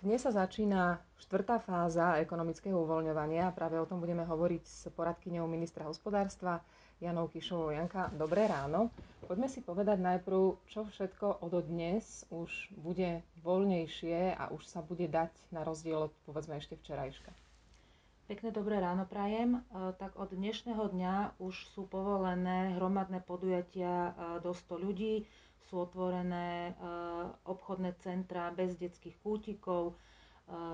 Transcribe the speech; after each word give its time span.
Dnes 0.00 0.24
sa 0.24 0.32
začína 0.32 0.96
štvrtá 1.20 1.60
fáza 1.60 2.16
ekonomického 2.24 2.72
uvoľňovania. 2.72 3.52
Práve 3.52 3.76
o 3.76 3.84
tom 3.84 4.00
budeme 4.00 4.24
hovoriť 4.24 4.64
s 4.64 4.88
poradkyňou 4.96 5.44
ministra 5.44 5.84
hospodárstva 5.84 6.64
Janou 7.04 7.28
Kišovou. 7.28 7.68
Janka, 7.68 8.08
dobré 8.16 8.48
ráno. 8.48 8.88
Poďme 9.28 9.52
si 9.52 9.60
povedať 9.60 10.00
najprv, 10.00 10.56
čo 10.72 10.88
všetko 10.88 11.44
od 11.44 11.52
dnes 11.68 12.24
už 12.32 12.48
bude 12.80 13.20
voľnejšie 13.44 14.40
a 14.40 14.48
už 14.48 14.64
sa 14.64 14.80
bude 14.80 15.04
dať 15.04 15.36
na 15.52 15.68
rozdiel 15.68 16.08
od 16.08 16.12
povedzme 16.24 16.56
ešte 16.56 16.80
včerajška. 16.80 17.28
Pekné 18.24 18.56
dobré 18.56 18.80
ráno 18.80 19.04
prajem. 19.04 19.60
E, 19.60 19.60
tak 20.00 20.16
od 20.16 20.32
dnešného 20.32 20.96
dňa 20.96 21.44
už 21.44 21.76
sú 21.76 21.84
povolené 21.84 22.72
hromadné 22.72 23.20
podujatia 23.20 24.16
e, 24.16 24.40
do 24.40 24.56
100 24.56 24.80
ľudí 24.80 25.28
sú 25.68 25.84
otvorené 25.84 26.70
e, 26.70 26.72
obchodné 27.44 27.94
centra 28.00 28.48
bez 28.50 28.74
detských 28.74 29.18
kútikov. 29.20 29.92
E, 29.92 29.94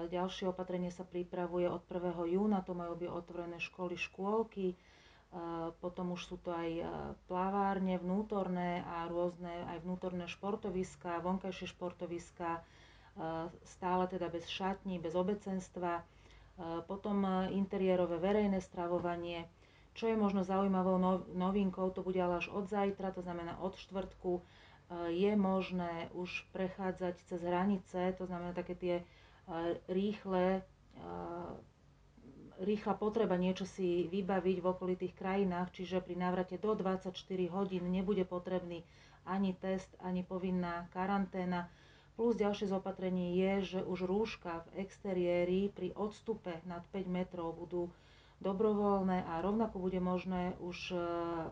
ďalšie 0.07 0.47
opatrenie 0.47 0.89
sa 0.89 1.03
pripravuje 1.03 1.67
od 1.67 1.83
1. 1.85 2.15
júna, 2.31 2.63
to 2.63 2.73
majú 2.73 2.95
byť 2.95 3.11
otvorené 3.11 3.59
školy, 3.59 3.99
škôlky. 3.99 4.67
E, 4.73 4.77
potom 5.83 6.15
už 6.15 6.23
sú 6.23 6.37
to 6.39 6.55
aj 6.55 6.87
plavárne 7.27 7.99
vnútorné 7.99 8.87
a 8.87 9.11
rôzne 9.11 9.53
aj 9.75 9.83
vnútorné 9.83 10.31
športoviska, 10.31 11.19
vonkajšie 11.21 11.67
športoviska, 11.73 12.63
stále 13.65 14.05
teda 14.13 14.29
bez 14.29 14.45
šatní, 14.45 15.01
bez 15.01 15.17
obecenstva. 15.17 16.05
Potom 16.85 17.25
interiérové 17.49 18.21
verejné 18.21 18.61
stravovanie. 18.61 19.49
Čo 19.97 20.13
je 20.13 20.17
možno 20.21 20.45
zaujímavou 20.45 21.01
novinkou, 21.33 21.89
to 21.97 22.05
bude 22.05 22.21
ale 22.21 22.45
až 22.45 22.53
od 22.53 22.69
zajtra, 22.69 23.17
to 23.17 23.25
znamená 23.25 23.57
od 23.65 23.73
štvrtku 23.81 24.45
je 25.11 25.33
možné 25.35 26.09
už 26.15 26.47
prechádzať 26.55 27.15
cez 27.27 27.41
hranice, 27.43 28.15
to 28.15 28.27
znamená 28.27 28.55
také 28.55 28.75
tie 28.75 28.95
rýchle, 29.91 30.63
rýchla 32.63 32.95
potreba 32.95 33.35
niečo 33.35 33.67
si 33.67 34.07
vybaviť 34.07 34.57
v 34.63 34.67
okolitých 34.67 35.15
krajinách, 35.15 35.75
čiže 35.75 36.01
pri 36.01 36.15
návrate 36.15 36.57
do 36.57 36.73
24 36.73 37.11
hodín 37.51 37.91
nebude 37.91 38.23
potrebný 38.23 38.87
ani 39.27 39.59
test, 39.59 39.91
ani 39.99 40.23
povinná 40.23 40.87
karanténa. 40.95 41.67
Plus 42.15 42.39
ďalšie 42.39 42.73
zopatrenie 42.73 43.37
je, 43.37 43.77
že 43.77 43.81
už 43.85 44.09
rúška 44.09 44.65
v 44.71 44.87
exteriéri 44.87 45.69
pri 45.69 45.93
odstupe 45.93 46.63
nad 46.65 46.81
5 46.95 47.05
metrov 47.11 47.53
budú 47.53 47.93
dobrovoľné 48.41 49.27
a 49.27 49.43
rovnako 49.43 49.77
bude 49.83 50.01
možné 50.01 50.57
už 50.63 50.97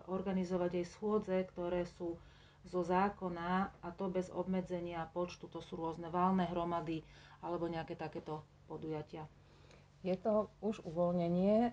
organizovať 0.09 0.81
aj 0.81 0.87
schôdze, 0.89 1.37
ktoré 1.53 1.85
sú 2.01 2.17
zo 2.65 2.81
zákona 2.81 3.70
a 3.84 3.89
to 3.93 4.09
bez 4.09 4.33
obmedzenia 4.33 5.09
počtu, 5.12 5.48
to 5.53 5.61
sú 5.61 5.77
rôzne 5.77 6.09
válne 6.09 6.48
hromady 6.48 7.05
alebo 7.45 7.69
nejaké 7.69 7.93
takéto 7.95 8.41
podujatia. 8.65 9.29
Je 10.05 10.17
to 10.20 10.53
už 10.61 10.85
uvoľnenie. 10.85 11.73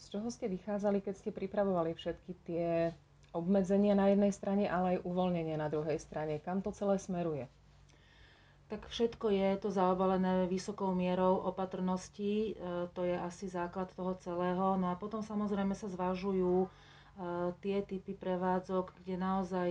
Z 0.00 0.04
čoho 0.08 0.32
ste 0.32 0.48
vychádzali, 0.48 1.04
keď 1.04 1.14
ste 1.16 1.30
pripravovali 1.32 1.92
všetky 1.92 2.32
tie 2.48 2.96
obmedzenia 3.36 3.92
na 3.92 4.08
jednej 4.08 4.32
strane, 4.32 4.64
ale 4.64 4.96
aj 4.96 5.04
uvoľnenie 5.04 5.60
na 5.60 5.68
druhej 5.68 6.00
strane? 6.00 6.40
Kam 6.40 6.64
to 6.64 6.72
celé 6.72 6.96
smeruje? 6.96 7.44
Tak 8.66 8.88
všetko 8.88 9.30
je 9.30 9.48
to 9.62 9.68
zaobalené 9.70 10.48
vysokou 10.50 10.90
mierou 10.90 11.38
opatrnosti, 11.38 12.56
e, 12.56 12.90
to 12.96 13.06
je 13.06 13.14
asi 13.14 13.46
základ 13.46 13.92
toho 13.94 14.18
celého. 14.18 14.74
No 14.74 14.90
a 14.90 14.98
potom 14.98 15.22
samozrejme 15.22 15.76
sa 15.76 15.86
zvažujú 15.86 16.66
tie 17.64 17.80
typy 17.80 18.12
prevádzok, 18.12 18.92
kde 19.00 19.14
naozaj 19.16 19.70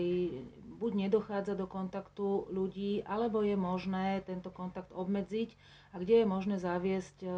buď 0.75 0.91
nedochádza 1.07 1.53
do 1.55 1.69
kontaktu 1.69 2.49
ľudí, 2.51 3.05
alebo 3.05 3.45
je 3.45 3.55
možné 3.55 4.25
tento 4.25 4.51
kontakt 4.51 4.91
obmedziť 4.91 5.55
a 5.95 6.01
kde 6.03 6.21
je 6.21 6.27
možné 6.27 6.59
zaviesť 6.59 7.17
e, 7.23 7.29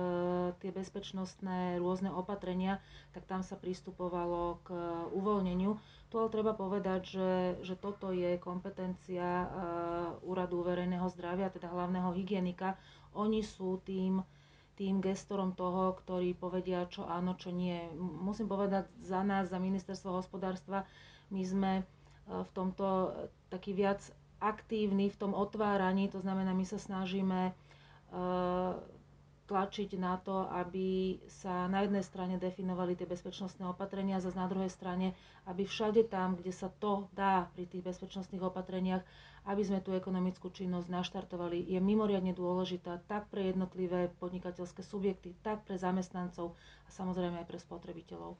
tie 0.57 0.71
bezpečnostné 0.73 1.77
rôzne 1.77 2.09
opatrenia, 2.09 2.81
tak 3.13 3.29
tam 3.29 3.45
sa 3.45 3.53
pristupovalo 3.53 4.57
k 4.65 4.73
uvoľneniu. 5.13 5.77
Tu 6.09 6.15
ale 6.17 6.33
treba 6.33 6.57
povedať, 6.57 7.01
že, 7.05 7.31
že 7.61 7.77
toto 7.77 8.09
je 8.09 8.41
kompetencia 8.41 9.45
e, 9.45 9.47
Úradu 10.25 10.65
verejného 10.65 11.05
zdravia, 11.13 11.53
teda 11.53 11.69
hlavného 11.69 12.17
hygienika. 12.17 12.73
Oni 13.13 13.45
sú 13.45 13.77
tým 13.85 14.25
tým 14.77 15.01
gestorom 15.01 15.51
toho, 15.51 15.97
ktorí 15.97 16.31
povedia, 16.31 16.85
čo 16.85 17.03
áno, 17.03 17.33
čo 17.33 17.49
nie. 17.49 17.89
Musím 17.97 18.45
povedať 18.45 18.85
za 19.01 19.25
nás, 19.25 19.49
za 19.49 19.57
ministerstvo 19.57 20.13
hospodárstva, 20.13 20.85
my 21.27 21.41
sme 21.41 21.71
e, 21.75 21.83
v 22.29 22.49
tomto 22.53 23.11
taký 23.49 23.73
viac 23.73 23.99
aktívni 24.37 25.09
v 25.09 25.17
tom 25.17 25.33
otváraní, 25.33 26.07
to 26.07 26.21
znamená, 26.21 26.53
my 26.53 26.61
sa 26.61 26.77
snažíme 26.77 27.49
e, 27.49 27.53
tlačiť 29.47 29.95
na 29.95 30.19
to, 30.19 30.45
aby 30.51 31.17
sa 31.41 31.65
na 31.65 31.81
jednej 31.81 32.03
strane 32.03 32.35
definovali 32.35 32.93
tie 32.93 33.07
bezpečnostné 33.07 33.63
opatrenia, 33.63 34.19
zase 34.19 34.35
na 34.35 34.45
druhej 34.45 34.67
strane, 34.67 35.15
aby 35.43 35.63
všade 35.63 36.05
tam, 36.05 36.35
kde 36.35 36.51
sa 36.51 36.67
to 36.69 37.07
dá 37.11 37.47
pri 37.55 37.63
tých 37.65 37.81
bezpečnostných 37.81 38.43
opatreniach, 38.43 39.01
aby 39.47 39.63
sme 39.63 39.79
tú 39.79 39.95
ekonomickú 39.95 40.51
činnosť 40.51 40.91
naštartovali, 40.91 41.63
je 41.63 41.79
mimoriadne 41.79 42.35
dôležitá 42.35 42.99
tak 43.07 43.31
pre 43.31 43.47
jednotlivé 43.47 44.11
podnikateľské 44.19 44.83
subjekty, 44.83 45.31
tak 45.39 45.63
pre 45.63 45.79
zamestnancov 45.79 46.51
a 46.83 46.89
samozrejme 46.91 47.39
aj 47.39 47.47
pre 47.47 47.57
spotrebiteľov. 47.57 48.35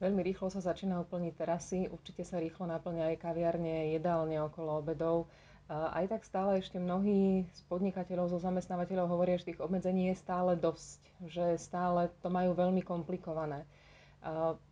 Veľmi 0.00 0.24
rýchlo 0.24 0.48
sa 0.48 0.64
začína 0.64 1.04
plniť 1.04 1.34
terasy, 1.36 1.78
určite 1.92 2.24
sa 2.24 2.40
rýchlo 2.40 2.64
naplňa 2.64 3.12
aj 3.12 3.16
kaviarne, 3.20 3.92
jedálne 3.92 4.40
okolo 4.40 4.80
obedov. 4.80 5.28
Aj 5.70 6.02
tak 6.10 6.26
stále 6.26 6.58
ešte 6.58 6.82
mnohí 6.82 7.46
z 7.46 7.60
podnikateľov, 7.70 8.34
zo 8.34 8.42
zamestnávateľov 8.42 9.06
hovoria, 9.06 9.38
že 9.38 9.54
tých 9.54 9.62
obmedzení 9.62 10.10
je 10.10 10.18
stále 10.18 10.58
dosť, 10.58 10.98
že 11.30 11.54
stále 11.62 12.10
to 12.26 12.26
majú 12.26 12.58
veľmi 12.58 12.82
komplikované. 12.82 13.62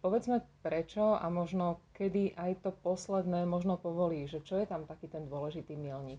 Povedzme 0.03 0.43
prečo 0.61 1.15
a 1.15 1.31
možno 1.31 1.79
kedy 1.95 2.35
aj 2.35 2.67
to 2.67 2.71
posledné 2.83 3.47
možno 3.47 3.79
povolí, 3.79 4.27
že 4.27 4.43
čo 4.43 4.59
je 4.59 4.67
tam 4.67 4.91
taký 4.91 5.07
ten 5.07 5.31
dôležitý 5.31 5.79
milník? 5.79 6.19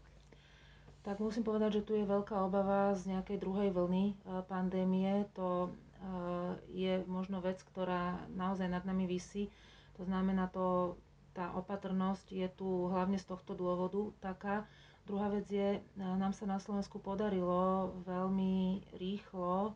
Tak 1.03 1.19
musím 1.23 1.43
povedať, 1.43 1.79
že 1.79 1.85
tu 1.85 1.93
je 1.95 2.07
veľká 2.07 2.35
obava 2.43 2.91
z 2.95 3.15
nejakej 3.15 3.37
druhej 3.39 3.69
vlny 3.71 4.15
uh, 4.15 4.43
pandémie. 4.47 5.27
To 5.35 5.71
uh, 5.71 6.55
je 6.71 7.03
možno 7.07 7.39
vec, 7.39 7.59
ktorá 7.71 8.19
naozaj 8.35 8.67
nad 8.67 8.83
nami 8.83 9.07
vysí. 9.07 9.47
To 9.95 10.03
znamená, 10.03 10.51
to, 10.51 10.95
tá 11.33 11.53
opatrnosť 11.55 12.31
je 12.33 12.47
tu 12.51 12.89
hlavne 12.89 13.17
z 13.17 13.25
tohto 13.25 13.53
dôvodu 13.53 14.11
taká. 14.19 14.65
Druhá 15.09 15.29
vec 15.33 15.49
je, 15.49 15.81
nám 15.97 16.37
sa 16.37 16.45
na 16.45 16.61
Slovensku 16.61 17.01
podarilo 17.01 17.89
veľmi 18.05 18.85
rýchlo 19.01 19.73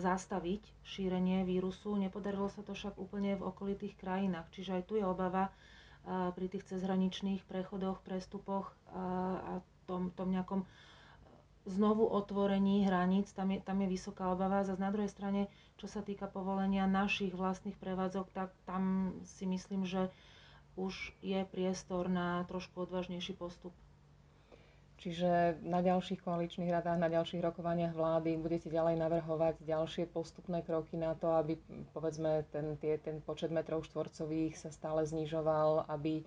zastaviť 0.00 0.64
šírenie 0.80 1.44
vírusu. 1.44 1.92
Nepodarilo 2.00 2.48
sa 2.48 2.64
to 2.64 2.72
však 2.72 2.96
úplne 2.96 3.36
v 3.36 3.44
okolitých 3.44 4.00
krajinách. 4.00 4.48
Čiže 4.56 4.80
aj 4.80 4.82
tu 4.88 4.96
je 4.96 5.04
obava 5.04 5.52
pri 6.08 6.46
tých 6.48 6.64
cezhraničných 6.64 7.44
prechodoch, 7.44 8.00
prestupoch 8.00 8.72
a 8.96 9.60
tom, 9.84 10.08
tom 10.16 10.32
nejakom 10.32 10.64
znovu 11.68 12.08
otvorení 12.08 12.88
hraníc, 12.88 13.28
tam 13.36 13.52
je, 13.52 13.60
tam 13.60 13.84
je 13.84 13.92
vysoká 13.92 14.32
obava. 14.32 14.64
Zase 14.64 14.80
na 14.80 14.88
druhej 14.88 15.12
strane, 15.12 15.52
čo 15.76 15.84
sa 15.84 16.00
týka 16.00 16.24
povolenia 16.24 16.88
našich 16.88 17.36
vlastných 17.36 17.76
prevádzok, 17.76 18.32
tak 18.32 18.56
tam 18.64 19.12
si 19.28 19.44
myslím, 19.44 19.84
že 19.84 20.08
už 20.78 20.94
je 21.18 21.42
priestor 21.50 22.06
na 22.06 22.46
trošku 22.46 22.86
odvážnejší 22.86 23.34
postup. 23.34 23.74
Čiže 24.98 25.62
na 25.62 25.78
ďalších 25.78 26.26
koaličných 26.26 26.74
radách, 26.74 26.98
na 26.98 27.06
ďalších 27.06 27.38
rokovaniach 27.38 27.94
vlády 27.94 28.34
budete 28.34 28.66
ďalej 28.66 28.98
navrhovať 28.98 29.62
ďalšie 29.62 30.10
postupné 30.10 30.58
kroky 30.62 30.98
na 30.98 31.14
to, 31.14 31.38
aby 31.38 31.54
povedzme 31.94 32.42
ten, 32.50 32.74
tie, 32.82 32.98
ten 32.98 33.22
počet 33.22 33.54
metrov 33.54 33.86
štvorcových 33.86 34.58
sa 34.58 34.74
stále 34.74 35.06
znižoval, 35.06 35.86
aby 35.86 36.26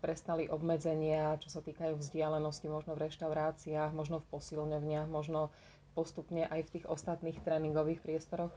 prestali 0.00 0.52
obmedzenia, 0.52 1.40
čo 1.40 1.48
sa 1.48 1.64
týkajú 1.64 1.96
vzdialenosti, 1.96 2.68
možno 2.68 2.92
v 2.92 3.08
reštauráciách, 3.08 3.96
možno 3.96 4.20
v 4.20 4.28
posilňovniach, 4.28 5.08
možno 5.08 5.48
postupne 5.92 6.44
aj 6.48 6.68
v 6.68 6.72
tých 6.76 6.86
ostatných 6.88 7.40
tréningových 7.40 8.04
priestoroch? 8.04 8.52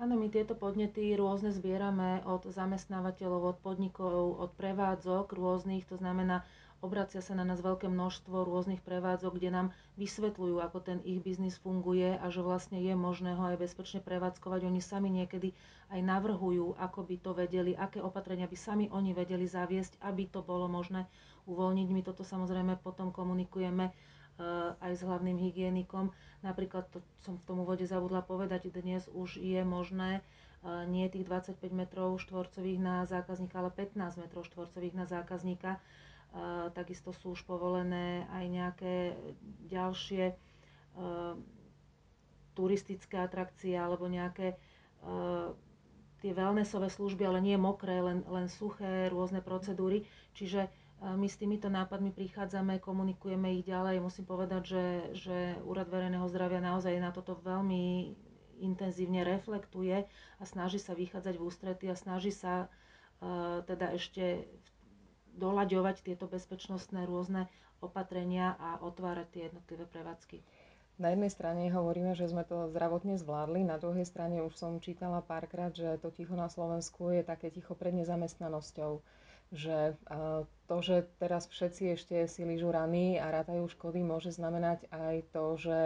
Áno, 0.00 0.16
my 0.16 0.32
tieto 0.32 0.56
podnety 0.56 1.12
rôzne 1.12 1.52
zbierame 1.52 2.24
od 2.24 2.48
zamestnávateľov, 2.48 3.52
od 3.52 3.58
podnikov, 3.60 4.32
od 4.40 4.48
prevádzok 4.56 5.36
rôznych, 5.36 5.84
to 5.84 6.00
znamená 6.00 6.40
obracia 6.80 7.20
sa 7.20 7.36
na 7.36 7.44
nás 7.44 7.60
veľké 7.60 7.84
množstvo 7.84 8.48
rôznych 8.48 8.80
prevádzok, 8.80 9.36
kde 9.36 9.52
nám 9.52 9.66
vysvetľujú, 10.00 10.56
ako 10.64 10.78
ten 10.80 10.98
ich 11.04 11.20
biznis 11.20 11.60
funguje 11.60 12.16
a 12.16 12.26
že 12.32 12.40
vlastne 12.40 12.80
je 12.80 12.96
možné 12.96 13.36
ho 13.36 13.44
aj 13.44 13.60
bezpečne 13.60 14.00
prevádzkovať. 14.00 14.64
Oni 14.64 14.80
sami 14.80 15.12
niekedy 15.12 15.52
aj 15.92 16.00
navrhujú, 16.00 16.80
ako 16.80 17.04
by 17.04 17.16
to 17.20 17.30
vedeli, 17.36 17.76
aké 17.76 18.00
opatrenia 18.00 18.48
by 18.48 18.56
sami 18.56 18.88
oni 18.88 19.12
vedeli 19.12 19.44
zaviesť, 19.44 20.00
aby 20.00 20.32
to 20.32 20.40
bolo 20.40 20.64
možné 20.64 21.04
uvoľniť. 21.44 21.88
My 21.92 22.00
toto 22.00 22.24
samozrejme 22.24 22.80
potom 22.80 23.12
komunikujeme 23.12 23.92
aj 24.80 24.92
s 24.96 25.02
hlavným 25.04 25.36
hygienikom. 25.36 26.08
Napríklad, 26.40 26.88
to 26.88 27.04
som 27.20 27.36
v 27.36 27.44
tom 27.44 27.60
úvode 27.60 27.84
zabudla 27.84 28.24
povedať, 28.24 28.72
dnes 28.72 29.04
už 29.12 29.36
je 29.36 29.60
možné 29.60 30.20
eh, 30.20 30.84
nie 30.88 31.04
tých 31.06 31.28
25 31.28 31.60
metrov 31.70 32.16
štvorcových 32.16 32.80
na 32.80 33.04
zákazníka, 33.04 33.60
ale 33.60 33.70
15 33.70 34.22
metrov 34.22 34.48
štvorcových 34.48 34.94
na 34.96 35.04
zákazníka 35.04 35.76
takisto 36.78 37.10
sú 37.10 37.34
už 37.34 37.42
povolené 37.42 38.22
aj 38.30 38.44
nejaké 38.46 38.94
ďalšie 39.66 40.30
turistické 42.54 43.16
atrakcie 43.18 43.74
alebo 43.74 44.06
nejaké 44.06 44.54
tie 46.20 46.32
wellnessové 46.36 46.92
služby, 46.92 47.24
ale 47.24 47.40
nie 47.40 47.56
mokré, 47.56 48.04
len, 48.04 48.20
len 48.28 48.46
suché, 48.52 49.08
rôzne 49.08 49.40
procedúry. 49.40 50.04
Čiže 50.36 50.68
my 51.00 51.24
s 51.24 51.40
týmito 51.40 51.72
nápadmi 51.72 52.12
prichádzame, 52.12 52.76
komunikujeme 52.76 53.56
ich 53.56 53.64
ďalej. 53.64 54.04
Musím 54.04 54.28
povedať, 54.28 54.62
že, 54.68 54.84
že 55.16 55.36
Úrad 55.64 55.88
verejného 55.88 56.28
zdravia 56.28 56.60
naozaj 56.60 56.92
na 57.00 57.08
toto 57.08 57.40
veľmi 57.40 58.12
intenzívne 58.60 59.24
reflektuje 59.24 60.04
a 60.36 60.42
snaží 60.44 60.76
sa 60.76 60.92
vychádzať 60.92 61.34
v 61.40 61.44
ústrety 61.48 61.88
a 61.88 61.96
snaží 61.96 62.28
sa 62.28 62.68
uh, 62.68 63.64
teda 63.64 63.96
ešte 63.96 64.44
doľaďovať 65.40 66.04
tieto 66.04 66.28
bezpečnostné 66.28 67.08
rôzne 67.08 67.48
opatrenia 67.80 68.60
a 68.60 68.76
otvárať 68.84 69.26
tie 69.32 69.42
jednotlivé 69.48 69.88
prevádzky. 69.88 70.44
Na 71.00 71.16
jednej 71.16 71.32
strane 71.32 71.72
hovoríme, 71.72 72.12
že 72.12 72.28
sme 72.28 72.44
to 72.44 72.68
zdravotne 72.68 73.16
zvládli, 73.16 73.64
na 73.64 73.80
druhej 73.80 74.04
strane 74.04 74.44
už 74.44 74.52
som 74.52 74.84
čítala 74.84 75.24
párkrát, 75.24 75.72
že 75.72 75.96
to 75.96 76.12
ticho 76.12 76.36
na 76.36 76.52
Slovensku 76.52 77.08
je 77.08 77.24
také 77.24 77.48
ticho 77.48 77.72
pred 77.72 77.96
nezamestnanosťou 77.96 79.00
že 79.50 79.98
to, 80.70 80.76
že 80.78 81.10
teraz 81.18 81.50
všetci 81.50 81.98
ešte 81.98 82.16
si 82.30 82.46
lyžu 82.46 82.70
rany 82.70 83.18
a 83.18 83.34
rátajú 83.34 83.66
škody, 83.74 84.06
môže 84.06 84.30
znamenať 84.30 84.86
aj 84.94 85.16
to, 85.34 85.44
že 85.58 85.78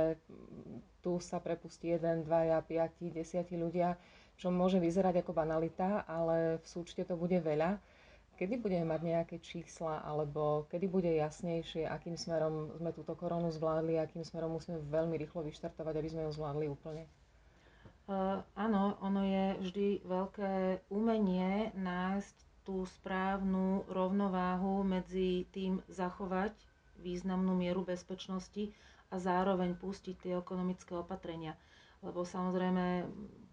tu 1.01 1.17
sa 1.21 1.41
prepustí 1.41 1.93
jeden, 1.93 2.25
dvaja, 2.25 2.61
piati, 2.61 3.09
desiati 3.09 3.57
ľudia, 3.57 3.97
čo 4.37 4.53
môže 4.53 4.77
vyzerať 4.77 5.25
ako 5.25 5.33
banalita, 5.33 6.05
ale 6.05 6.61
v 6.61 6.67
súčte 6.69 7.05
to 7.09 7.17
bude 7.17 7.37
veľa. 7.41 7.81
Kedy 8.35 8.59
budeme 8.59 8.91
mať 8.91 9.01
nejaké 9.07 9.37
čísla, 9.39 10.03
alebo 10.03 10.67
kedy 10.67 10.91
bude 10.91 11.07
jasnejšie, 11.07 11.87
akým 11.87 12.19
smerom 12.19 12.75
sme 12.83 12.91
túto 12.91 13.15
koronu 13.15 13.55
zvládli, 13.55 13.95
akým 13.95 14.27
smerom 14.27 14.59
musíme 14.59 14.83
veľmi 14.91 15.15
rýchlo 15.15 15.47
vyštartovať, 15.47 15.95
aby 16.03 16.09
sme 16.11 16.23
ju 16.27 16.31
zvládli 16.35 16.67
úplne? 16.67 17.07
Uh, 18.05 18.43
áno, 18.59 18.99
ono 19.01 19.23
je 19.23 19.45
vždy 19.65 19.89
veľké 20.05 20.53
umenie 20.93 21.73
nájsť 21.79 22.37
tú 22.65 22.89
správnu 23.01 23.85
rovnováhu 23.87 24.81
medzi 24.83 25.45
tým 25.53 25.85
zachovať 25.87 26.57
významnú 26.99 27.53
mieru 27.53 27.85
bezpečnosti 27.85 28.73
a 29.13 29.21
zároveň 29.21 29.77
pustiť 29.77 30.17
tie 30.19 30.33
ekonomické 30.35 30.97
opatrenia. 30.97 31.55
Lebo 32.01 32.25
samozrejme 32.25 33.05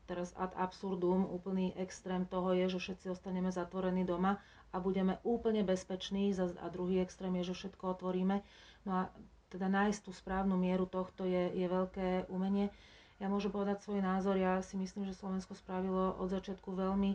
teraz 0.07 0.35
ad 0.35 0.51
absurdum, 0.55 1.23
úplný 1.27 1.71
extrém 1.75 2.23
toho 2.25 2.51
je, 2.51 2.67
že 2.67 2.79
všetci 2.79 3.05
ostaneme 3.11 3.47
zatvorení 3.47 4.03
doma 4.03 4.39
a 4.71 4.79
budeme 4.79 5.19
úplne 5.23 5.63
bezpeční 5.63 6.31
a 6.35 6.67
druhý 6.67 6.99
extrém 6.99 7.31
je, 7.39 7.51
že 7.51 7.57
všetko 7.67 7.95
otvoríme. 7.95 8.43
No 8.83 8.91
a 8.91 9.01
teda 9.47 9.67
nájsť 9.67 9.99
tú 10.03 10.11
správnu 10.11 10.55
mieru 10.55 10.87
tohto 10.87 11.27
je, 11.27 11.51
je 11.51 11.67
veľké 11.67 12.31
umenie. 12.31 12.71
Ja 13.19 13.27
môžem 13.27 13.51
povedať 13.51 13.83
svoj 13.83 14.01
názor, 14.01 14.35
ja 14.35 14.63
si 14.63 14.79
myslím, 14.79 15.05
že 15.05 15.13
Slovensko 15.13 15.53
spravilo 15.53 16.15
od 16.17 16.27
začiatku 16.27 16.71
veľmi 16.73 17.13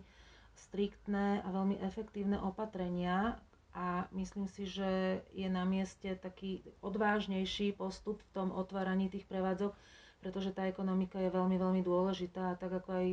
striktné 0.56 1.44
a 1.44 1.49
veľmi 1.53 1.79
efektívne 1.85 2.41
opatrenia 2.41 3.37
a 3.76 4.08
myslím 4.17 4.49
si, 4.49 4.64
že 4.64 5.20
je 5.37 5.49
na 5.53 5.69
mieste 5.69 6.17
taký 6.17 6.64
odvážnejší 6.81 7.76
postup 7.76 8.19
v 8.19 8.32
tom 8.32 8.49
otváraní 8.50 9.12
tých 9.12 9.29
prevádzok, 9.29 9.76
pretože 10.25 10.56
tá 10.56 10.64
ekonomika 10.64 11.20
je 11.20 11.29
veľmi, 11.29 11.61
veľmi 11.61 11.82
dôležitá. 11.85 12.56
Tak 12.56 12.82
ako 12.82 12.88
aj 12.88 13.06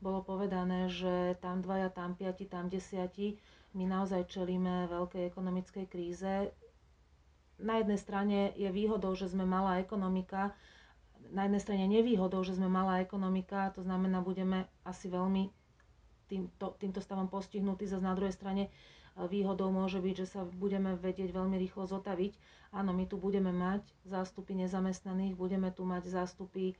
bolo 0.00 0.24
povedané, 0.24 0.88
že 0.88 1.36
tam 1.44 1.60
dvaja, 1.60 1.92
tam 1.92 2.16
piati, 2.16 2.48
tam 2.48 2.72
desiati, 2.72 3.36
my 3.76 3.84
naozaj 3.84 4.28
čelíme 4.32 4.88
veľkej 4.88 5.28
ekonomickej 5.28 5.84
kríze. 5.88 6.52
Na 7.60 7.78
jednej 7.80 8.00
strane 8.00 8.38
je 8.56 8.68
výhodou, 8.72 9.12
že 9.12 9.28
sme 9.28 9.44
malá 9.44 9.80
ekonomika, 9.80 10.56
na 11.32 11.48
jednej 11.48 11.62
strane 11.62 11.84
nevýhodou, 11.88 12.44
že 12.44 12.54
sme 12.54 12.68
malá 12.68 13.00
ekonomika, 13.00 13.72
to 13.72 13.80
znamená, 13.80 14.20
budeme 14.20 14.68
asi 14.84 15.08
veľmi 15.08 15.48
týmto, 16.26 16.76
týmto 16.76 16.98
stavom 16.98 17.26
postihnutí. 17.26 17.84
Zase 17.84 18.00
na 18.00 18.12
druhej 18.12 18.30
strane 18.30 18.62
e, 18.64 18.70
výhodou 19.24 19.68
môže 19.70 19.98
byť, 19.98 20.14
že 20.16 20.26
sa 20.28 20.40
budeme 20.44 20.94
vedieť 20.96 21.30
veľmi 21.30 21.56
rýchlo 21.56 21.84
zotaviť. 21.86 22.32
Áno, 22.70 22.90
my 22.90 23.04
tu 23.04 23.16
budeme 23.16 23.50
mať 23.50 23.80
zástupy 24.04 24.56
nezamestnaných, 24.56 25.34
budeme 25.34 25.68
tu 25.68 25.82
mať 25.82 26.06
zástupy 26.06 26.70
e, 26.70 26.74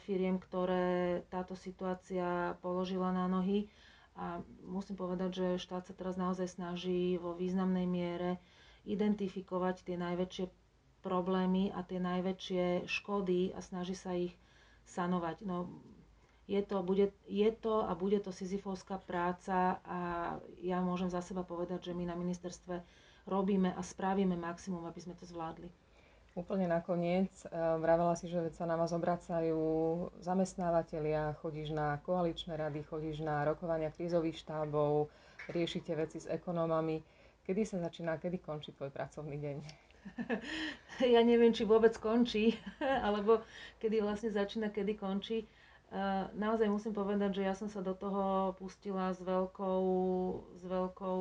firiem, 0.00 0.36
ktoré 0.36 0.86
táto 1.26 1.54
situácia 1.54 2.26
položila 2.56 3.10
na 3.10 3.26
nohy. 3.26 3.66
A 4.14 4.40
musím 4.62 4.96
povedať, 4.96 5.30
že 5.34 5.46
štát 5.58 5.84
sa 5.84 5.92
teraz 5.92 6.16
naozaj 6.16 6.48
snaží 6.50 7.16
vo 7.16 7.32
významnej 7.32 7.84
miere 7.84 8.40
identifikovať 8.82 9.82
tie 9.82 9.96
najväčšie 9.96 10.46
problémy 11.00 11.70
a 11.70 11.82
tie 11.82 12.00
najväčšie 12.00 12.64
škody 12.86 13.52
a 13.52 13.60
snaží 13.60 13.92
sa 13.92 14.10
ich 14.12 14.32
sanovať. 14.86 15.42
No, 15.42 15.68
je 16.46 16.62
to, 16.62 16.82
bude, 16.82 17.10
je 17.26 17.50
to 17.52 17.82
a 17.82 17.92
bude 17.98 18.22
to 18.22 18.30
sizifovská 18.30 19.02
práca 19.02 19.82
a 19.82 19.98
ja 20.62 20.78
môžem 20.78 21.10
za 21.10 21.18
seba 21.18 21.42
povedať, 21.42 21.90
že 21.90 21.96
my 21.98 22.06
na 22.06 22.14
ministerstve 22.14 22.82
robíme 23.26 23.74
a 23.74 23.82
spravíme 23.82 24.38
maximum, 24.38 24.86
aby 24.86 25.00
sme 25.02 25.18
to 25.18 25.26
zvládli. 25.26 25.66
Úplne 26.36 26.68
nakoniec, 26.68 27.32
eh, 27.44 27.50
vravela 27.80 28.12
si, 28.12 28.28
že 28.28 28.52
sa 28.52 28.68
na 28.68 28.76
vás 28.76 28.92
obracajú 28.92 29.56
zamestnávateľia, 30.20 31.32
chodíš 31.40 31.72
na 31.72 31.96
koaličné 32.04 32.60
rady, 32.60 32.84
chodíš 32.84 33.24
na 33.24 33.40
rokovania 33.42 33.88
krízových 33.88 34.44
štábov, 34.44 35.08
riešite 35.48 35.96
veci 35.96 36.20
s 36.20 36.28
ekonómami. 36.28 37.00
Kedy 37.40 37.62
sa 37.64 37.80
začína, 37.80 38.20
kedy 38.20 38.42
končí 38.42 38.76
tvoj 38.76 38.92
pracovný 38.92 39.36
deň? 39.40 39.56
Ja 41.16 41.20
neviem, 41.20 41.52
či 41.52 41.68
vôbec 41.68 41.92
končí, 41.98 42.56
alebo 43.06 43.42
kedy 43.80 44.00
vlastne 44.04 44.30
začína, 44.30 44.70
kedy 44.70 44.96
končí. 44.96 45.48
Naozaj 46.34 46.66
musím 46.66 46.92
povedať, 46.92 47.40
že 47.40 47.46
ja 47.46 47.54
som 47.54 47.70
sa 47.70 47.78
do 47.78 47.94
toho 47.94 48.56
pustila 48.58 49.14
s 49.14 49.22
veľkou, 49.22 49.82
s 50.58 50.62
veľkou 50.66 51.20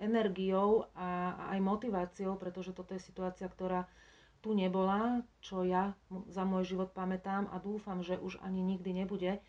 energiou 0.00 0.88
a, 0.96 1.36
a 1.36 1.44
aj 1.56 1.60
motiváciou, 1.60 2.40
pretože 2.40 2.72
toto 2.72 2.96
je 2.96 3.04
situácia, 3.04 3.44
ktorá 3.50 3.84
tu 4.38 4.54
nebola, 4.54 5.26
čo 5.42 5.66
ja 5.66 5.92
za 6.30 6.46
môj 6.46 6.72
život 6.72 6.94
pamätám 6.94 7.50
a 7.50 7.58
dúfam, 7.58 8.00
že 8.06 8.16
už 8.22 8.38
ani 8.40 8.62
nikdy 8.62 9.02
nebude. 9.04 9.42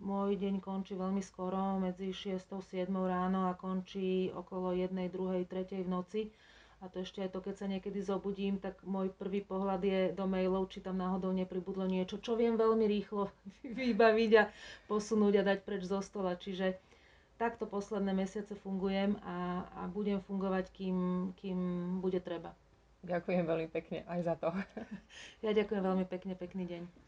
Môj 0.00 0.40
deň 0.40 0.64
končí 0.64 0.96
veľmi 0.96 1.20
skoro, 1.20 1.76
medzi 1.76 2.10
6. 2.10 2.40
a 2.40 2.60
7. 2.64 2.88
ráno 2.88 3.46
a 3.46 3.54
končí 3.54 4.32
okolo 4.32 4.72
1. 4.72 4.90
2. 4.90 5.44
3. 5.44 5.84
v 5.84 5.88
noci 5.92 6.22
a 6.82 6.90
to 6.90 7.02
ešte 7.02 7.22
aj 7.22 7.30
to, 7.30 7.40
keď 7.44 7.54
sa 7.54 7.66
niekedy 7.70 8.00
zobudím, 8.02 8.58
tak 8.58 8.80
môj 8.82 9.12
prvý 9.14 9.44
pohľad 9.44 9.82
je 9.84 10.00
do 10.16 10.24
mailov, 10.26 10.70
či 10.72 10.82
tam 10.82 10.98
náhodou 10.98 11.30
nepribudlo 11.30 11.86
niečo, 11.86 12.18
čo 12.18 12.34
viem 12.34 12.58
veľmi 12.58 12.86
rýchlo 12.86 13.30
vybaviť 13.62 14.30
a 14.40 14.44
posunúť 14.90 15.40
a 15.40 15.46
dať 15.54 15.58
preč 15.62 15.86
zo 15.86 16.02
stola. 16.02 16.34
Čiže 16.34 16.78
takto 17.36 17.66
posledné 17.66 18.14
mesiace 18.14 18.54
fungujem 18.58 19.18
a, 19.22 19.66
a 19.78 19.82
budem 19.90 20.22
fungovať, 20.22 20.70
kým, 20.72 20.96
kým 21.38 21.58
bude 22.00 22.18
treba. 22.22 22.54
Ďakujem 23.04 23.44
veľmi 23.44 23.68
pekne 23.68 24.00
aj 24.08 24.20
za 24.24 24.34
to. 24.40 24.48
Ja 25.44 25.52
ďakujem 25.52 25.82
veľmi 25.84 26.08
pekne, 26.08 26.32
pekný 26.32 26.64
deň. 26.64 27.04